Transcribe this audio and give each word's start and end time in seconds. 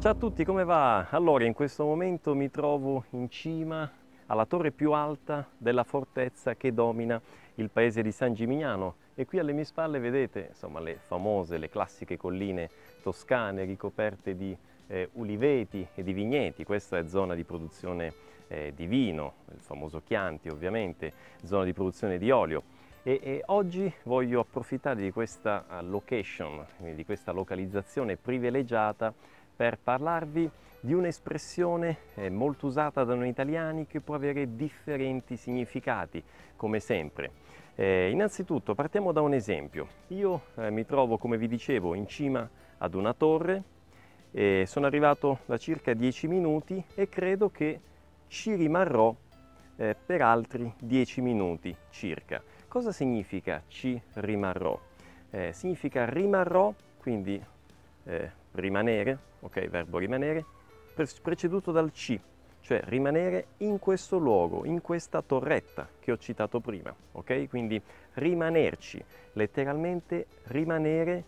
Ciao 0.00 0.12
a 0.12 0.14
tutti, 0.14 0.44
come 0.44 0.62
va? 0.62 1.08
Allora, 1.10 1.44
in 1.44 1.54
questo 1.54 1.84
momento 1.84 2.32
mi 2.32 2.52
trovo 2.52 3.06
in 3.10 3.28
cima 3.28 3.90
alla 4.26 4.46
torre 4.46 4.70
più 4.70 4.92
alta 4.92 5.48
della 5.58 5.82
fortezza 5.82 6.54
che 6.54 6.72
domina 6.72 7.20
il 7.56 7.68
paese 7.68 8.00
di 8.00 8.12
San 8.12 8.32
Gimignano 8.32 8.94
e 9.16 9.26
qui 9.26 9.40
alle 9.40 9.52
mie 9.52 9.64
spalle 9.64 9.98
vedete 9.98 10.46
insomma, 10.50 10.78
le 10.78 11.00
famose, 11.04 11.58
le 11.58 11.68
classiche 11.68 12.16
colline 12.16 12.70
toscane 13.02 13.64
ricoperte 13.64 14.36
di 14.36 14.56
eh, 14.86 15.08
uliveti 15.14 15.84
e 15.92 16.04
di 16.04 16.12
vigneti. 16.12 16.62
Questa 16.62 16.96
è 16.96 17.08
zona 17.08 17.34
di 17.34 17.42
produzione 17.42 18.14
eh, 18.46 18.72
di 18.76 18.86
vino, 18.86 19.34
il 19.52 19.60
famoso 19.60 20.00
Chianti 20.04 20.48
ovviamente, 20.48 21.12
zona 21.42 21.64
di 21.64 21.72
produzione 21.72 22.18
di 22.18 22.30
olio. 22.30 22.62
E, 23.02 23.20
e, 23.22 23.42
oggi 23.46 23.90
voglio 24.02 24.40
approfittare 24.40 25.00
di 25.00 25.10
questa 25.12 25.64
uh, 25.68 25.84
location, 25.84 26.64
di 26.94 27.04
questa 27.04 27.32
localizzazione 27.32 28.16
privilegiata 28.16 29.14
per 29.58 29.76
parlarvi 29.76 30.48
di 30.78 30.92
un'espressione 30.92 31.96
eh, 32.14 32.30
molto 32.30 32.66
usata 32.66 33.02
da 33.02 33.16
noi 33.16 33.28
italiani 33.28 33.88
che 33.88 34.00
può 34.00 34.14
avere 34.14 34.54
differenti 34.54 35.36
significati, 35.36 36.22
come 36.54 36.78
sempre. 36.78 37.32
Eh, 37.74 38.08
innanzitutto 38.10 38.76
partiamo 38.76 39.10
da 39.10 39.20
un 39.20 39.34
esempio. 39.34 39.88
Io 40.08 40.42
eh, 40.54 40.70
mi 40.70 40.86
trovo, 40.86 41.18
come 41.18 41.36
vi 41.38 41.48
dicevo, 41.48 41.94
in 41.94 42.06
cima 42.06 42.48
ad 42.78 42.94
una 42.94 43.12
torre, 43.14 43.76
sono 44.30 44.84
arrivato 44.86 45.38
da 45.46 45.56
circa 45.56 45.94
10 45.94 46.28
minuti 46.28 46.80
e 46.94 47.08
credo 47.08 47.50
che 47.50 47.80
ci 48.28 48.54
rimarrò 48.54 49.12
eh, 49.76 49.96
per 49.96 50.22
altri 50.22 50.72
10 50.78 51.20
minuti 51.22 51.74
circa. 51.90 52.40
Cosa 52.68 52.92
significa 52.92 53.62
ci 53.66 54.00
rimarrò? 54.14 54.78
Eh, 55.30 55.52
significa 55.52 56.08
rimarrò, 56.08 56.72
quindi 57.00 57.42
eh, 58.08 58.30
rimanere, 58.52 59.18
ok, 59.40 59.68
verbo 59.68 59.98
rimanere, 59.98 60.44
preceduto 61.22 61.70
dal 61.70 61.92
ci, 61.92 62.20
cioè 62.60 62.80
rimanere 62.84 63.48
in 63.58 63.78
questo 63.78 64.18
luogo, 64.18 64.64
in 64.64 64.80
questa 64.80 65.22
torretta 65.22 65.88
che 66.00 66.10
ho 66.10 66.18
citato 66.18 66.60
prima, 66.60 66.94
ok? 67.12 67.48
Quindi 67.48 67.80
rimanerci, 68.14 69.02
letteralmente 69.34 70.26
rimanere 70.44 71.24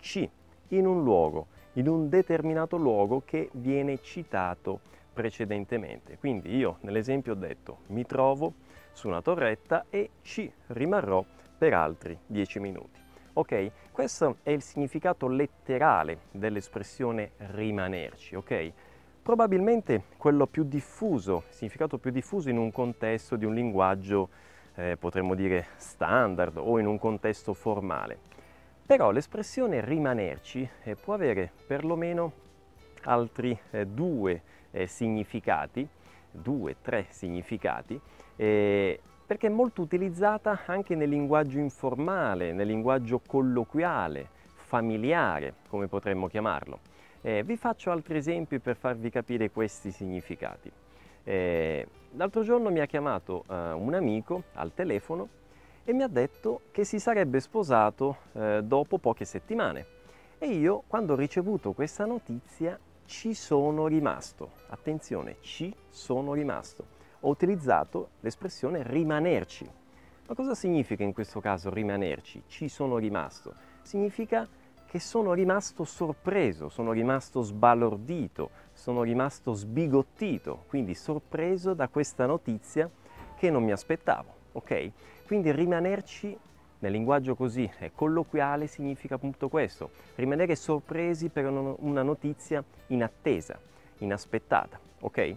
ci, 0.00 0.28
in 0.68 0.86
un 0.86 1.02
luogo, 1.02 1.46
in 1.74 1.88
un 1.88 2.08
determinato 2.08 2.76
luogo 2.76 3.22
che 3.24 3.48
viene 3.52 4.00
citato 4.02 4.80
precedentemente. 5.12 6.18
Quindi 6.18 6.54
io 6.56 6.78
nell'esempio 6.80 7.32
ho 7.32 7.36
detto 7.36 7.78
mi 7.86 8.04
trovo 8.04 8.54
su 8.92 9.08
una 9.08 9.22
torretta 9.22 9.86
e 9.88 10.10
ci 10.22 10.50
rimarrò 10.68 11.24
per 11.56 11.72
altri 11.72 12.18
10 12.26 12.58
minuti. 12.60 13.00
Ok? 13.34 13.70
Questo 13.94 14.38
è 14.42 14.50
il 14.50 14.60
significato 14.60 15.28
letterale 15.28 16.22
dell'espressione 16.32 17.30
rimanerci, 17.36 18.34
ok? 18.34 18.72
Probabilmente 19.22 20.06
quello 20.16 20.48
più 20.48 20.64
diffuso, 20.64 21.44
il 21.48 21.54
significato 21.54 21.98
più 21.98 22.10
diffuso 22.10 22.50
in 22.50 22.58
un 22.58 22.72
contesto 22.72 23.36
di 23.36 23.44
un 23.44 23.54
linguaggio, 23.54 24.30
eh, 24.74 24.96
potremmo 24.96 25.36
dire, 25.36 25.66
standard 25.76 26.56
o 26.56 26.80
in 26.80 26.86
un 26.86 26.98
contesto 26.98 27.54
formale. 27.54 28.18
Però 28.84 29.12
l'espressione 29.12 29.80
rimanerci 29.80 30.68
eh, 30.82 30.96
può 30.96 31.14
avere 31.14 31.52
perlomeno 31.64 32.32
altri 33.04 33.56
eh, 33.70 33.86
due 33.86 34.42
eh, 34.72 34.88
significati, 34.88 35.88
due, 36.32 36.78
tre 36.82 37.06
significati, 37.10 38.00
eh, 38.34 39.00
perché 39.26 39.46
è 39.46 39.50
molto 39.50 39.80
utilizzata 39.80 40.60
anche 40.66 40.94
nel 40.94 41.08
linguaggio 41.08 41.58
informale, 41.58 42.52
nel 42.52 42.66
linguaggio 42.66 43.20
colloquiale, 43.26 44.28
familiare, 44.54 45.54
come 45.68 45.86
potremmo 45.86 46.28
chiamarlo. 46.28 46.80
Eh, 47.22 47.42
vi 47.42 47.56
faccio 47.56 47.90
altri 47.90 48.18
esempi 48.18 48.58
per 48.58 48.76
farvi 48.76 49.08
capire 49.08 49.50
questi 49.50 49.90
significati. 49.90 50.70
Eh, 51.24 51.86
l'altro 52.12 52.42
giorno 52.42 52.70
mi 52.70 52.80
ha 52.80 52.86
chiamato 52.86 53.44
eh, 53.48 53.72
un 53.72 53.94
amico 53.94 54.44
al 54.54 54.74
telefono 54.74 55.28
e 55.84 55.94
mi 55.94 56.02
ha 56.02 56.08
detto 56.08 56.62
che 56.70 56.84
si 56.84 56.98
sarebbe 56.98 57.40
sposato 57.40 58.16
eh, 58.32 58.60
dopo 58.62 58.98
poche 58.98 59.24
settimane. 59.24 59.86
E 60.38 60.48
io, 60.48 60.82
quando 60.86 61.14
ho 61.14 61.16
ricevuto 61.16 61.72
questa 61.72 62.04
notizia, 62.04 62.78
ci 63.06 63.32
sono 63.32 63.86
rimasto. 63.86 64.50
Attenzione, 64.68 65.36
ci 65.40 65.74
sono 65.88 66.34
rimasto 66.34 67.02
ho 67.24 67.28
utilizzato 67.28 68.10
l'espressione 68.20 68.82
rimanerci. 68.82 69.68
Ma 70.26 70.34
cosa 70.34 70.54
significa 70.54 71.02
in 71.02 71.12
questo 71.12 71.40
caso 71.40 71.70
rimanerci? 71.70 72.42
Ci 72.46 72.68
sono 72.68 72.98
rimasto. 72.98 73.54
Significa 73.82 74.46
che 74.86 75.00
sono 75.00 75.32
rimasto 75.32 75.84
sorpreso, 75.84 76.68
sono 76.68 76.92
rimasto 76.92 77.42
sbalordito, 77.42 78.50
sono 78.72 79.02
rimasto 79.02 79.52
sbigottito, 79.52 80.64
quindi 80.68 80.94
sorpreso 80.94 81.74
da 81.74 81.88
questa 81.88 82.26
notizia 82.26 82.88
che 83.36 83.50
non 83.50 83.64
mi 83.64 83.72
aspettavo. 83.72 84.32
Ok? 84.52 84.90
Quindi 85.26 85.50
rimanerci 85.50 86.38
nel 86.78 86.92
linguaggio 86.92 87.34
così 87.34 87.68
colloquiale 87.94 88.66
significa 88.66 89.14
appunto 89.14 89.48
questo, 89.48 89.90
rimanere 90.16 90.54
sorpresi 90.54 91.30
per 91.30 91.46
una 91.46 92.02
notizia 92.02 92.62
inattesa, 92.88 93.58
inaspettata. 93.98 94.78
Ok? 95.00 95.36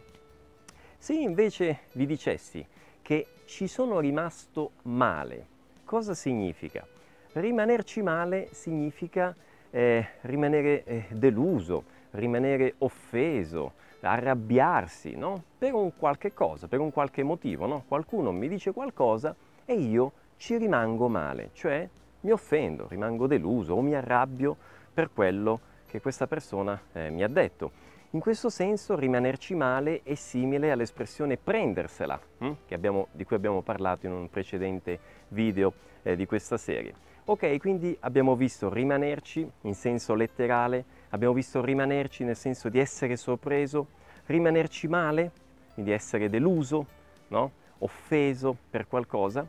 Se 1.00 1.13
invece 1.13 1.81
vi 1.94 2.06
dicessi 2.06 2.66
che 3.02 3.28
ci 3.46 3.68
sono 3.68 4.00
rimasto 4.00 4.72
male, 4.84 5.46
cosa 5.85 6.13
significa? 6.13 6.85
Rimanerci 7.34 8.02
male 8.02 8.50
significa 8.52 9.34
eh, 9.69 10.06
rimanere 10.22 10.84
eh, 10.84 11.06
deluso, 11.09 11.84
rimanere 12.12 12.74
offeso, 12.80 13.74
arrabbiarsi, 14.02 15.16
no? 15.16 15.44
Per 15.57 15.74
un 15.74 15.96
qualche 15.96 16.34
cosa, 16.34 16.68
per 16.68 16.80
un 16.80 16.91
qualche 16.91 17.24
motivo, 17.24 17.68
no? 17.68 17.84
Qualcuno 17.88 18.31
mi 18.31 18.47
dice 18.47 18.74
qualcosa 18.74 19.36
e 19.66 19.75
io 19.75 20.12
ci 20.38 20.57
rimango 20.57 21.07
male, 21.07 21.52
cioè 21.53 21.88
mi 22.22 22.31
offendo, 22.31 22.88
rimango 22.90 23.28
deluso 23.28 23.75
o 23.75 23.81
mi 23.81 23.94
arrabbio 23.94 24.57
per 24.94 25.12
quello 25.13 25.59
che 25.88 26.02
questa 26.02 26.28
persona 26.28 26.80
eh, 26.94 27.09
mi 27.12 27.24
ha 27.24 27.30
detto. 27.30 27.86
In 28.12 28.22
questo 28.22 28.50
senso 28.50 28.95
rimanerci 28.95 29.53
male 29.53 30.01
è 30.03 30.16
simile 30.16 30.72
all'espressione 30.72 31.35
prendersela, 31.35 32.18
hm? 32.38 32.51
abbiamo, 32.72 33.07
di 33.12 33.25
cui 33.25 33.35
abbiamo 33.35 33.62
parlato 33.62 34.06
in 34.06 34.13
un 34.13 34.29
precedente 34.29 34.97
video 35.29 35.73
eh, 36.03 36.16
di 36.16 36.25
questa 36.25 36.56
serie. 36.56 36.94
Ok, 37.25 37.57
quindi 37.57 37.97
abbiamo 38.00 38.38
visto 38.38 38.72
rimanerci 38.72 39.45
in 39.63 39.75
senso 39.75 40.13
letterale, 40.13 40.85
abbiamo 41.09 41.34
visto 41.34 41.62
rimanerci 41.62 42.23
nel 42.23 42.38
senso 42.38 42.69
di 42.69 42.79
essere 42.79 43.18
sorpreso, 43.18 43.88
rimanerci 44.28 44.88
male, 44.88 45.31
quindi 45.74 45.91
essere 45.91 46.29
deluso, 46.29 46.85
no? 47.28 47.51
offeso 47.79 48.56
per 48.69 48.88
qualcosa, 48.88 49.45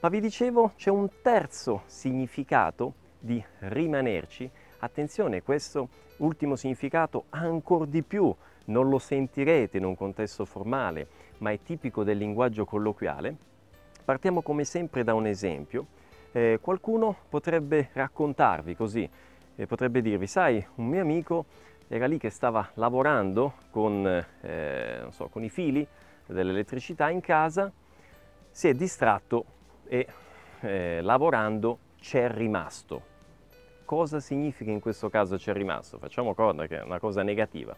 ma 0.00 0.08
vi 0.10 0.20
dicevo 0.20 0.72
c'è 0.76 0.90
un 0.90 1.08
terzo 1.22 1.84
significato 1.86 2.92
di 3.18 3.42
rimanerci. 3.60 4.50
Attenzione, 4.84 5.44
questo 5.44 5.88
ultimo 6.16 6.56
significato 6.56 7.26
ancora 7.30 7.84
di 7.84 8.02
più 8.02 8.34
non 8.64 8.88
lo 8.88 8.98
sentirete 8.98 9.76
in 9.76 9.84
un 9.84 9.94
contesto 9.94 10.44
formale, 10.44 11.06
ma 11.38 11.52
è 11.52 11.60
tipico 11.62 12.02
del 12.02 12.18
linguaggio 12.18 12.64
colloquiale. 12.64 13.36
Partiamo 14.04 14.42
come 14.42 14.64
sempre 14.64 15.04
da 15.04 15.14
un 15.14 15.26
esempio. 15.26 15.86
Eh, 16.32 16.58
qualcuno 16.60 17.16
potrebbe 17.28 17.90
raccontarvi 17.92 18.74
così, 18.74 19.08
eh, 19.54 19.66
potrebbe 19.68 20.02
dirvi, 20.02 20.26
sai, 20.26 20.66
un 20.74 20.88
mio 20.88 21.00
amico 21.00 21.44
era 21.86 22.06
lì 22.06 22.18
che 22.18 22.30
stava 22.30 22.68
lavorando 22.74 23.54
con, 23.70 24.04
eh, 24.40 25.06
so, 25.10 25.28
con 25.28 25.44
i 25.44 25.48
fili 25.48 25.86
dell'elettricità 26.26 27.08
in 27.08 27.20
casa, 27.20 27.70
si 28.50 28.66
è 28.66 28.74
distratto 28.74 29.44
e 29.86 30.08
eh, 30.58 31.00
lavorando 31.02 31.78
c'è 32.00 32.28
rimasto 32.28 33.11
cosa 33.92 34.20
significa 34.20 34.70
in 34.70 34.80
questo 34.80 35.10
caso 35.10 35.36
c'è 35.36 35.52
rimasto? 35.52 35.98
Facciamo 35.98 36.32
conto 36.32 36.64
che 36.64 36.78
è 36.78 36.82
una 36.82 36.98
cosa 36.98 37.22
negativa. 37.22 37.76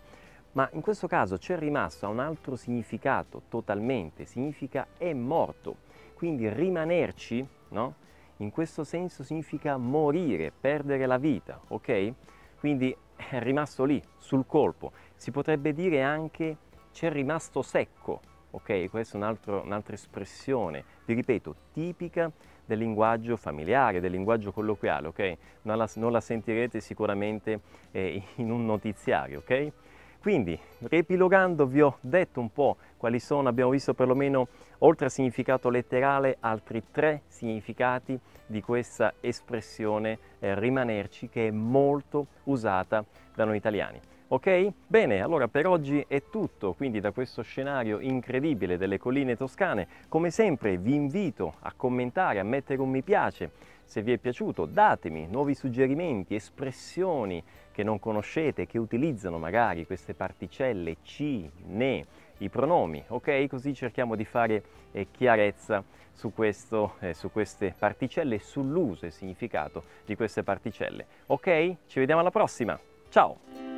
Ma 0.52 0.68
in 0.74 0.80
questo 0.80 1.08
caso 1.08 1.38
c'è 1.38 1.58
rimasto 1.58 2.06
ha 2.06 2.08
un 2.08 2.20
altro 2.20 2.54
significato 2.54 3.42
totalmente, 3.48 4.24
significa 4.24 4.86
è 4.96 5.12
morto. 5.12 5.74
Quindi 6.14 6.48
rimanerci, 6.48 7.44
no? 7.70 7.94
In 8.36 8.52
questo 8.52 8.84
senso 8.84 9.24
significa 9.24 9.76
morire, 9.76 10.52
perdere 10.52 11.04
la 11.06 11.18
vita, 11.18 11.60
ok? 11.66 12.12
Quindi 12.60 12.96
è 13.16 13.40
rimasto 13.40 13.82
lì, 13.82 14.00
sul 14.16 14.46
colpo. 14.46 14.92
Si 15.16 15.32
potrebbe 15.32 15.72
dire 15.72 16.00
anche 16.00 16.56
c'è 16.92 17.10
rimasto 17.10 17.60
secco, 17.60 18.20
ok? 18.54 18.88
Questa 18.88 19.18
è 19.18 19.20
un'altra 19.20 19.94
espressione, 19.94 20.84
vi 21.04 21.14
ripeto, 21.14 21.54
tipica 21.72 22.30
del 22.64 22.78
linguaggio 22.78 23.36
familiare, 23.36 24.00
del 24.00 24.10
linguaggio 24.10 24.52
colloquiale, 24.52 25.08
ok? 25.08 25.36
Non 25.62 25.76
la, 25.76 25.88
non 25.96 26.12
la 26.12 26.20
sentirete 26.20 26.80
sicuramente 26.80 27.60
eh, 27.90 28.22
in 28.36 28.50
un 28.50 28.64
notiziario, 28.64 29.40
ok? 29.40 29.72
Quindi, 30.20 30.58
riepilogando, 30.78 31.66
vi 31.66 31.82
ho 31.82 31.98
detto 32.00 32.40
un 32.40 32.50
po' 32.50 32.78
quali 32.96 33.20
sono, 33.20 33.50
abbiamo 33.50 33.70
visto 33.70 33.92
perlomeno, 33.92 34.48
oltre 34.78 35.04
al 35.04 35.10
significato 35.10 35.68
letterale, 35.68 36.38
altri 36.40 36.82
tre 36.90 37.24
significati 37.26 38.18
di 38.46 38.62
questa 38.62 39.12
espressione 39.20 40.18
eh, 40.38 40.58
rimanerci 40.58 41.28
che 41.28 41.48
è 41.48 41.50
molto 41.50 42.26
usata 42.44 43.04
da 43.34 43.44
noi 43.44 43.58
italiani. 43.58 44.00
Ok? 44.28 44.72
Bene, 44.86 45.20
allora 45.20 45.48
per 45.48 45.66
oggi 45.66 46.04
è 46.08 46.22
tutto, 46.30 46.72
quindi 46.72 47.00
da 47.00 47.10
questo 47.10 47.42
scenario 47.42 48.00
incredibile 48.00 48.78
delle 48.78 48.98
colline 48.98 49.36
toscane, 49.36 49.86
come 50.08 50.30
sempre 50.30 50.78
vi 50.78 50.94
invito 50.94 51.54
a 51.60 51.72
commentare, 51.76 52.40
a 52.40 52.44
mettere 52.44 52.80
un 52.80 52.90
mi 52.90 53.02
piace 53.02 53.50
se 53.84 54.02
vi 54.02 54.12
è 54.12 54.18
piaciuto, 54.18 54.64
datemi 54.64 55.26
nuovi 55.26 55.54
suggerimenti, 55.54 56.34
espressioni 56.34 57.42
che 57.70 57.82
non 57.82 57.98
conoscete, 57.98 58.66
che 58.66 58.78
utilizzano 58.78 59.38
magari 59.38 59.84
queste 59.86 60.14
particelle 60.14 60.96
ci, 61.02 61.48
ne, 61.66 62.04
i 62.38 62.48
pronomi, 62.48 63.04
ok? 63.06 63.46
Così 63.46 63.74
cerchiamo 63.74 64.16
di 64.16 64.24
fare 64.24 64.62
eh, 64.92 65.08
chiarezza 65.10 65.84
su, 66.12 66.32
questo, 66.32 66.94
eh, 67.00 67.14
su 67.14 67.30
queste 67.30 67.74
particelle 67.76 68.36
e 68.36 68.40
sull'uso 68.40 69.06
e 69.06 69.10
significato 69.10 69.84
di 70.04 70.16
queste 70.16 70.42
particelle. 70.42 71.06
Ok? 71.26 71.76
Ci 71.86 71.98
vediamo 71.98 72.20
alla 72.20 72.30
prossima. 72.30 72.78
Ciao! 73.10 73.73